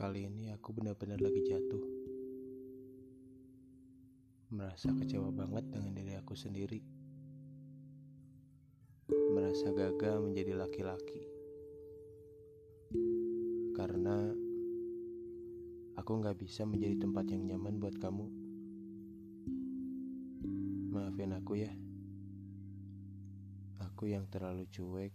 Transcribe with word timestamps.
Kali 0.00 0.24
ini 0.24 0.48
aku 0.48 0.72
benar-benar 0.72 1.20
lagi 1.20 1.44
jatuh. 1.44 1.84
Merasa 4.48 4.96
kecewa 4.96 5.28
banget 5.28 5.68
dengan 5.68 5.92
diri 5.92 6.16
aku 6.16 6.32
sendiri. 6.32 6.80
Merasa 9.12 9.68
gagal 9.76 10.24
menjadi 10.24 10.56
laki-laki. 10.56 11.20
Karena 13.76 14.32
aku 16.00 16.10
gak 16.24 16.40
bisa 16.40 16.64
menjadi 16.64 17.04
tempat 17.04 17.28
yang 17.28 17.52
nyaman 17.52 17.76
buat 17.76 18.00
kamu. 18.00 18.24
Maafin 20.96 21.36
aku 21.36 21.60
ya. 21.60 21.76
Aku 23.84 24.08
yang 24.08 24.24
terlalu 24.32 24.64
cuek. 24.72 25.12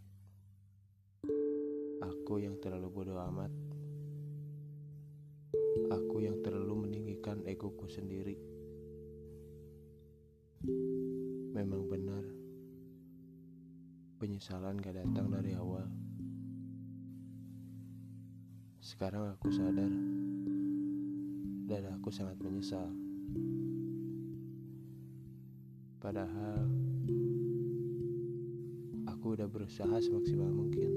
Aku 2.05 2.38
yang 2.38 2.61
terlalu 2.61 2.94
bodoh 2.94 3.17
amat. 3.17 3.74
Aku 5.85 6.17
yang 6.17 6.41
terlalu 6.41 6.89
meninggikan 6.89 7.45
egoku 7.45 7.85
sendiri. 7.85 8.34
Memang 11.53 11.85
benar, 11.85 12.25
penyesalan 14.17 14.81
gak 14.81 14.98
datang 14.98 15.30
dari 15.30 15.53
awal. 15.53 15.85
Sekarang 18.81 19.34
aku 19.38 19.53
sadar, 19.53 19.94
dan 21.66 21.81
aku 21.94 22.09
sangat 22.09 22.38
menyesal. 22.41 22.89
Padahal, 26.02 26.66
aku 29.09 29.25
udah 29.38 29.49
berusaha 29.49 29.97
semaksimal 30.02 30.49
mungkin 30.49 30.94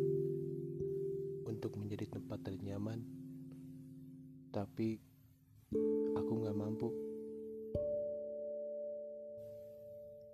untuk 1.49 1.77
menjadi 1.81 2.09
tempat 2.13 2.45
ternyaman, 2.45 3.01
tapi 4.49 4.97
aku 6.17 6.33
gak 6.45 6.57
mampu. 6.57 6.89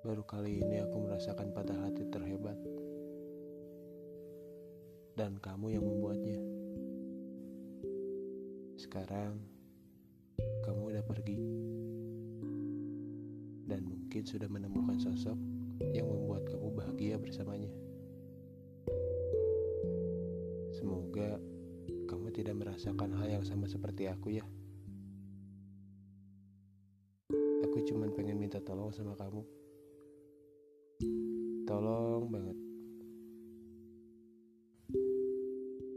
Baru 0.05 0.23
kali 0.23 0.61
ini 0.61 0.85
aku 0.85 1.03
merasakan 1.03 1.51
patah 1.51 1.81
hati 1.81 2.05
terhebat, 2.13 2.59
dan 5.17 5.41
kamu 5.41 5.81
yang 5.81 5.85
membuatnya. 5.85 6.39
Sekarang 8.77 9.41
kamu 10.63 10.93
udah 10.93 11.05
pergi, 11.09 11.39
dan 13.65 13.81
mungkin 13.83 14.23
sudah 14.29 14.47
menemukan 14.47 15.01
sosok 15.01 15.41
yang 15.97 16.07
membuat 16.07 16.47
kamu 16.53 16.69
bahagia 16.71 17.17
bersamanya. 17.17 17.84
Merasakan 22.75 23.15
hal 23.23 23.39
yang 23.39 23.47
sama 23.47 23.71
seperti 23.71 24.11
aku 24.11 24.35
ya. 24.35 24.43
Aku 27.63 27.79
cuma 27.87 28.11
pengen 28.11 28.35
minta 28.35 28.59
tolong 28.59 28.91
sama 28.91 29.15
kamu. 29.15 29.47
Tolong 31.71 32.27
banget. 32.35 32.59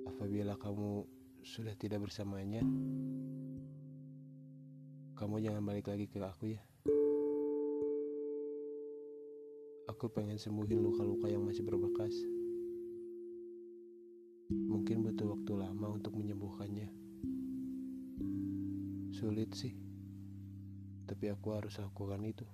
Apabila 0.06 0.54
kamu 0.62 1.02
sudah 1.42 1.74
tidak 1.82 2.06
bersamanya, 2.06 2.62
kamu 5.18 5.42
jangan 5.42 5.66
balik 5.66 5.90
lagi 5.90 6.06
ke 6.06 6.22
aku 6.22 6.54
ya. 6.54 6.62
Aku 9.90 10.14
pengen 10.14 10.38
sembuhin 10.38 10.78
luka-luka 10.78 11.26
yang 11.26 11.42
masih 11.42 11.66
berbekas. 11.66 12.14
Mungkin 14.48 15.04
butuh 15.04 15.36
waktu 15.36 15.54
lama 15.60 16.00
untuk 16.00 16.16
menyembuhkannya. 16.16 16.47
Sulit 19.18 19.50
sih, 19.58 19.74
tapi 21.10 21.34
aku 21.34 21.50
harus 21.58 21.74
lakukan 21.82 22.22
itu. 22.22 22.46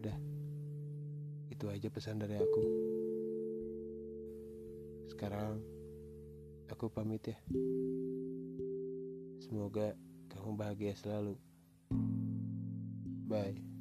Udah, 0.00 0.16
itu 1.52 1.64
aja 1.68 1.92
pesan 1.92 2.24
dari 2.24 2.40
aku. 2.40 2.62
Sekarang 5.12 5.60
aku 6.72 6.88
pamit 6.88 7.20
ya. 7.28 7.36
Semoga 9.44 9.92
kamu 10.32 10.56
bahagia 10.56 10.96
selalu. 10.96 11.36
Bye. 13.28 13.71